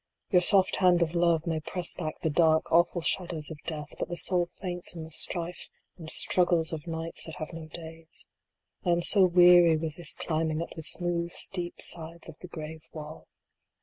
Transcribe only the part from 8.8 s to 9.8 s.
I am so weary